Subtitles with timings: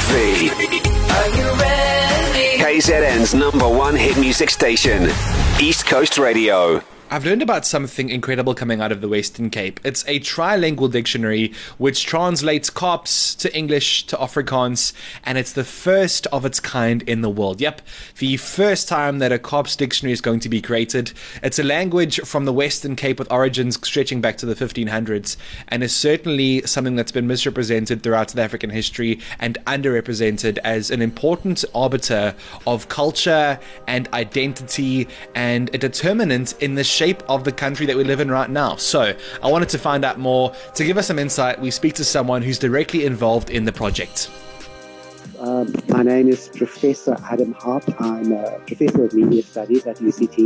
[0.00, 0.50] V.
[0.50, 2.62] Are you ready?
[2.62, 5.10] KZN's number one hit music station,
[5.60, 6.82] East Coast Radio.
[7.10, 9.80] I've learned about something incredible coming out of the Western Cape.
[9.82, 14.92] It's a trilingual dictionary which translates Kaaps to English to Afrikaans,
[15.24, 17.62] and it's the first of its kind in the world.
[17.62, 17.80] Yep,
[18.18, 21.14] the first time that a Kaaps dictionary is going to be created.
[21.42, 25.38] It's a language from the Western Cape with origins stretching back to the 1500s,
[25.68, 31.00] and is certainly something that's been misrepresented throughout South African history and underrepresented as an
[31.00, 32.34] important arbiter
[32.66, 38.04] of culture and identity and a determinant in the shape of the country that we
[38.04, 38.76] live in right now.
[38.76, 39.02] So,
[39.42, 40.52] I wanted to find out more.
[40.74, 44.30] To give us some insight, we speak to someone who's directly involved in the project.
[45.38, 47.90] Um, my name is Professor Adam Haupt.
[48.00, 50.38] I'm a professor of media studies at UCT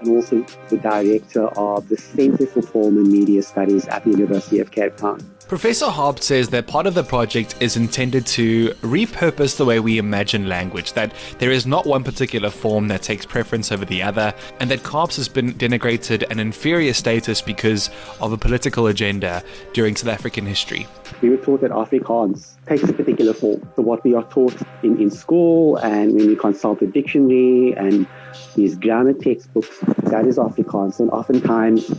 [0.00, 4.60] and also the director of the Center for Film and Media Studies at the University
[4.60, 5.20] of Cape Town.
[5.50, 9.98] Professor Haupt says that part of the project is intended to repurpose the way we
[9.98, 14.32] imagine language, that there is not one particular form that takes preference over the other,
[14.60, 17.90] and that Kaaps has been denigrated an inferior status because
[18.20, 20.86] of a political agenda during South African history.
[21.20, 23.68] We were taught that Afrikaans takes a particular form.
[23.74, 28.06] So what we are taught in, in school and when we consult the dictionary and
[28.54, 31.00] these grammar textbooks, that is Afrikaans.
[31.00, 31.90] And oftentimes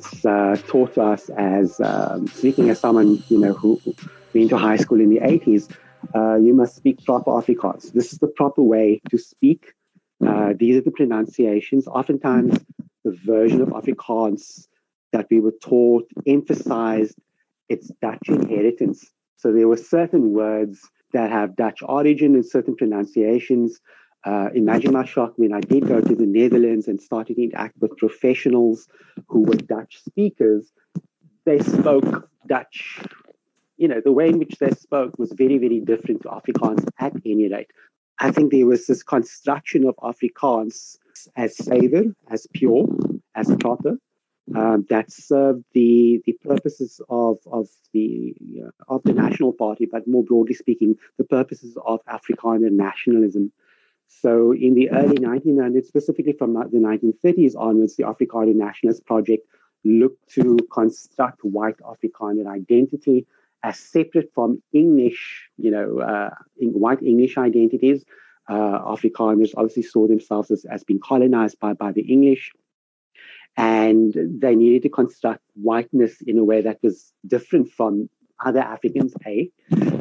[0.00, 3.80] it's uh, taught to us as um, speaking as someone you know who
[4.34, 5.70] went to high school in the 80s.
[6.14, 7.92] Uh, you must speak proper Afrikaans.
[7.92, 9.74] This is the proper way to speak.
[10.26, 11.86] Uh, these are the pronunciations.
[11.86, 12.58] Oftentimes,
[13.04, 14.68] the version of Afrikaans
[15.12, 17.16] that we were taught emphasized
[17.68, 19.10] its Dutch inheritance.
[19.36, 20.80] So there were certain words
[21.12, 23.80] that have Dutch origin and certain pronunciations
[24.24, 27.76] uh, imagine my shock when I did go to the Netherlands and started to interact
[27.80, 28.88] with professionals
[29.28, 30.70] who were Dutch speakers.
[31.44, 33.00] They spoke Dutch.
[33.78, 37.14] You know, the way in which they spoke was very, very different to Afrikaans at
[37.24, 37.70] any rate.
[38.18, 40.98] I think there was this construction of Afrikaans
[41.36, 42.86] as suiwer, as pure,
[43.34, 43.96] as proper,
[44.54, 50.06] um, that served the the purposes of of the uh, of the national party, but
[50.06, 53.52] more broadly speaking, the purposes of Afrikaner nationalism.
[54.10, 59.46] So in the early 1900s, specifically from the 1930s onwards, the Afrikaner Nationalist Project
[59.84, 63.26] looked to construct white Afrikaner identity
[63.62, 68.04] as separate from English, you know, uh, white English identities.
[68.48, 72.52] Uh, Afrikaners obviously saw themselves as, as being colonized by, by the English.
[73.56, 78.10] And they needed to construct whiteness in a way that was different from
[78.44, 79.50] other Africans, A,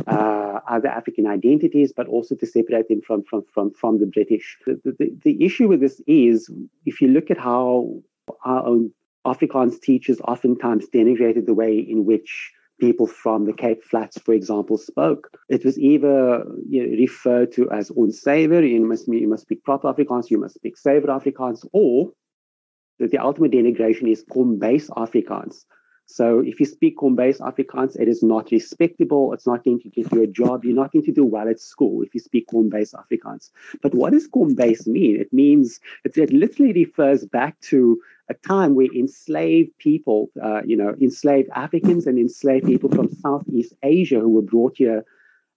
[0.10, 4.58] uh, other African identities, but also to separate them from, from, from, from the British.
[4.66, 6.50] The, the, the issue with this is
[6.86, 8.02] if you look at how
[8.44, 8.92] our own
[9.26, 14.78] Afrikaans teachers oftentimes denigrated the way in which people from the Cape Flats, for example,
[14.78, 15.30] spoke.
[15.50, 19.92] It was either you know, referred to as onsuiwer, you must, you must speak proper
[19.92, 22.12] Afrikaans, you must speak suiwer Afrikaans, or
[22.98, 25.66] the, the ultimate denigration is Kombuis Afrikaans,
[26.12, 29.32] so if you speak Kombuis Afrikaans, it is not respectable.
[29.32, 30.66] It's not going to get you a job.
[30.66, 33.52] You're not going to do well at school if you speak Kombuis Afrikaans.
[33.84, 35.22] But what does Kombuis mean?
[35.22, 40.76] It means it, it literally refers back to a time where enslaved people, uh, you
[40.76, 45.06] know, enslaved Africans and enslaved people from Southeast Asia who were brought here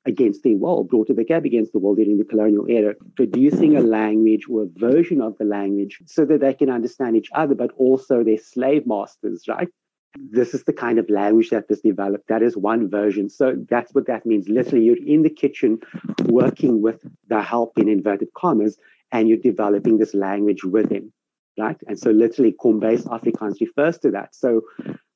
[0.05, 3.75] against their will, brought to the Cape against the will during the colonial era, producing
[3.75, 7.55] a language or a version of the language so that they can understand each other,
[7.55, 9.69] but also their slave masters, right?
[10.17, 12.29] This is the kind of language that was developed.
[12.29, 13.31] That is one version.
[13.31, 14.49] So that's what that means.
[14.49, 15.79] Literally, you're in the kitchen
[16.25, 18.77] working with the help in inverted commas,
[19.11, 21.13] and you're developing this language with him,
[21.59, 21.77] right?
[21.87, 24.35] And so literally, Kombuis Afrikaans refers to that.
[24.35, 24.63] So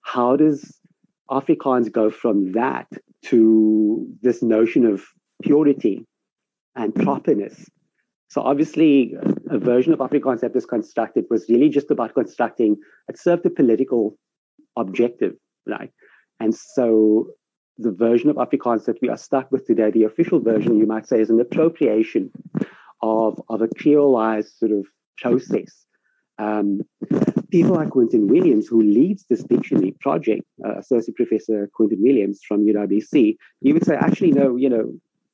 [0.02, 0.78] how does
[1.30, 2.86] Afrikaans go from that
[3.24, 5.04] to this notion of
[5.42, 6.06] purity
[6.74, 7.68] and properness?
[8.28, 9.14] So obviously,
[9.50, 12.76] a version of Afrikaans that was constructed was really just about constructing.
[13.08, 14.18] It served a political
[14.76, 15.34] objective,
[15.66, 15.92] right?
[16.40, 17.28] And so
[17.78, 21.06] the version of Afrikaans that we are stuck with today, the official version, you might
[21.06, 22.30] say, is an appropriation
[23.02, 24.86] of, of a creolized sort of
[25.18, 25.84] process.
[26.38, 26.82] Um,
[27.50, 32.66] people like Quentin Williams, who leads this dictionary project, uh, Associate Professor Quentin Williams from
[32.66, 34.92] UWC, he would say, actually, no, you know,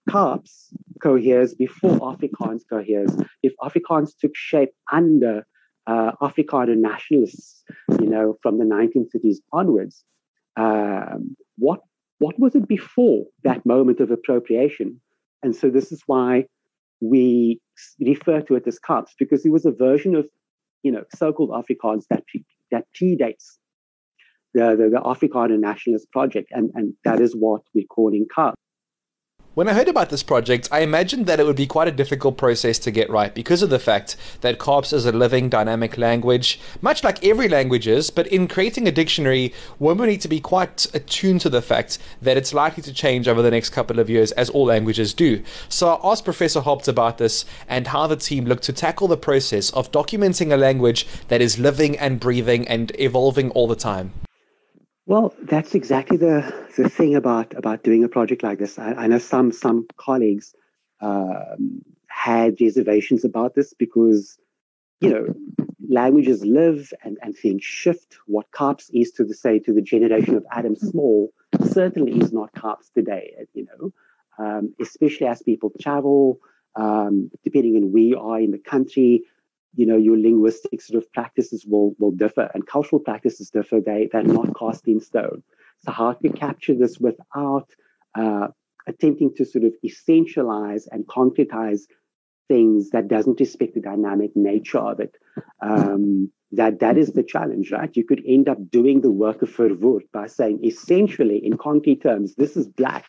[0.08, 3.14] Kaaps coheres before Afrikaans coheres.
[3.42, 5.46] If Afrikaans took shape under
[5.86, 7.62] uh, Afrikaner nationalists,
[8.00, 10.04] you know, from the 1930s onwards.
[10.56, 11.80] Um, what
[12.18, 15.00] what was it before that moment of appropriation?
[15.42, 16.46] And so this is why
[17.00, 17.60] we
[18.00, 20.28] refer to it as Kaaps because it was a version of,
[20.84, 22.22] you know, so-called Afrikaans that
[22.70, 23.56] that predates
[24.54, 28.54] the, the, the Afrikaner nationalist project, and, and that is what we're calling Kaaps.
[29.54, 32.38] When I heard about this project, I imagined that it would be quite a difficult
[32.38, 36.58] process to get right because of the fact that Kaaps is a living, dynamic language,
[36.80, 38.08] much like every language is.
[38.08, 41.98] But in creating a dictionary, one would need to be quite attuned to the fact
[42.22, 45.42] that it's likely to change over the next couple of years, as all languages do.
[45.68, 49.18] So I asked Professor Haupt about this and how the team looked to tackle the
[49.18, 54.14] process of documenting a language that is living and breathing and evolving all the time.
[55.06, 58.78] Well, that's exactly the, the thing about, about doing a project like this.
[58.78, 60.54] I, I know some some colleagues
[61.00, 64.38] um, had reservations about this because,
[65.00, 65.26] you know,
[65.88, 68.16] languages live and, and things shift.
[68.26, 71.32] What Kaaps is to the say to the generation of Adam Small
[71.68, 73.34] certainly is not Kaaps today.
[73.54, 73.92] You know,
[74.38, 76.38] um, especially as people travel,
[76.76, 79.24] um, depending on where you are in the country,
[79.74, 83.80] you know your linguistic sort of practices will will differ and cultural practices differ.
[83.80, 85.42] They they're not cast in stone.
[85.84, 87.68] So how to capture this without
[88.14, 88.48] uh,
[88.86, 91.82] attempting to sort of essentialize and concretize
[92.48, 95.16] things that doesn't respect the dynamic nature of it
[95.62, 97.96] um, that that is the challenge right?
[97.96, 102.34] You could end up doing the work of Verwoerd by saying essentially in concrete terms
[102.34, 103.06] this is black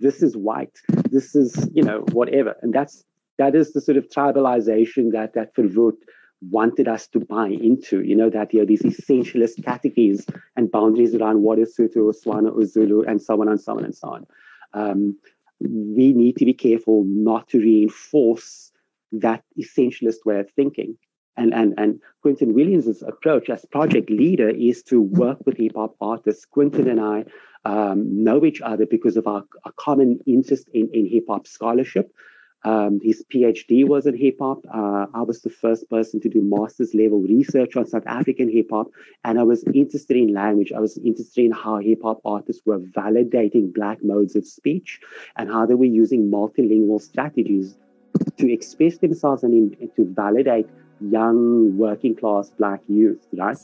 [0.00, 0.76] this is white
[1.10, 2.54] this is you know whatever.
[2.62, 3.04] And that's
[3.38, 5.96] that is the sort of tribalization that that Verwoerd
[6.50, 10.26] wanted us to buy into, you know, that you know, these essentialist categories
[10.56, 13.76] and boundaries around what is Sotho or Tswana or Zulu and so on and so
[13.76, 14.26] on and so on.
[14.74, 15.16] Um,
[15.60, 18.72] we need to be careful not to reinforce
[19.12, 20.96] that essentialist way of thinking.
[21.36, 25.96] And, and, and Quentin Williams' approach as project leader is to work with hip hop
[26.00, 26.44] artists.
[26.44, 27.24] Quentin and I
[27.64, 32.12] um, know each other because of our, our common interest in, in hip hop scholarship.
[32.64, 34.64] Um, his PhD was in hip hop.
[34.72, 38.68] Uh, I was the first person to do master's level research on South African hip
[38.70, 38.88] hop,
[39.22, 40.72] and I was interested in language.
[40.72, 45.00] I was interested in how hip hop artists were validating Black modes of speech
[45.36, 47.76] and how they were using multilingual strategies
[48.38, 50.68] to express themselves and, in, to validate
[51.00, 53.58] young working class Black youth, right?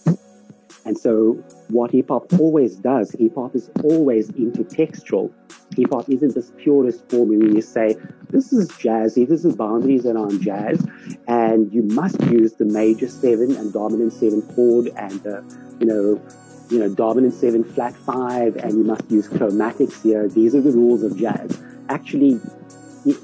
[0.84, 5.32] And so, what hip hop always does, hip hop is always intertextual.
[5.80, 7.96] Hip hop isn't this purest form where you say,
[8.28, 10.86] this is jazzy, this is boundaries around jazz,
[11.26, 15.42] and you must use the major seven and dominant seven chord and the,
[15.80, 16.20] you know,
[16.68, 20.28] you know, dominant seven flat five, and you must use chromatics here.
[20.28, 21.60] These are the rules of jazz.
[21.88, 22.38] Actually,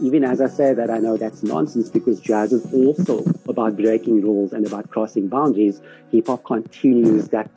[0.01, 4.23] even as I say that, I know that's nonsense because jazz is also about breaking
[4.23, 5.83] rules and about crossing boundaries.
[6.11, 7.51] Hip hop continues that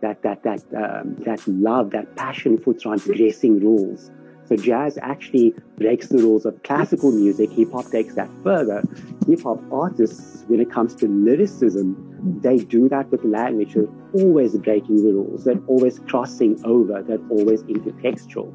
[0.00, 4.10] that that that um, that love, that passion for transgressing rules.
[4.48, 7.50] So jazz actually breaks the rules of classical music.
[7.52, 8.82] Hip hop takes that further.
[9.26, 13.74] Hip hop artists, when it comes to lyricism, they do that with language.
[13.74, 15.44] They're always breaking the rules.
[15.44, 17.02] They're always crossing over.
[17.02, 18.50] They're always intertextual.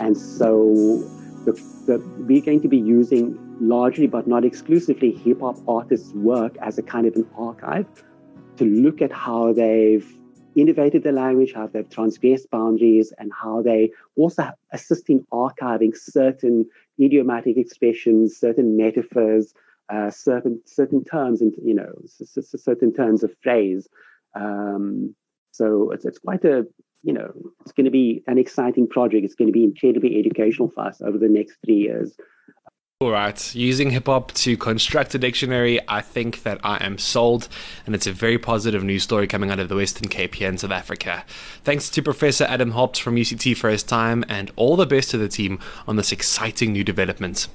[0.00, 0.74] And so
[1.44, 1.52] the,
[1.86, 6.76] the, we're going to be using largely, but not exclusively, hip hop artists' work as
[6.76, 7.86] a kind of an archive
[8.56, 10.12] to look at how they've
[10.56, 16.66] innovated the language, how they've transgressed boundaries, and how they also assist in archiving certain
[17.00, 19.54] idiomatic expressions, certain metaphors,
[19.88, 23.88] uh, certain certain terms, and you know, certain terms of phrase.
[24.34, 25.14] Um,
[25.52, 26.66] so it's it's quite a
[27.02, 29.24] you know, it's going to be an exciting project.
[29.24, 32.16] It's going to be incredibly educational for us over the next three years.
[32.98, 37.46] All right, using hip hop to construct a dictionary, I think that I am sold,
[37.84, 40.56] and it's a very positive news story coming out of the Western Cape here in
[40.56, 41.22] South Africa.
[41.62, 45.18] Thanks to Professor Adam Haupt from UCT for his time, and all the best to
[45.18, 47.48] the team on this exciting new development.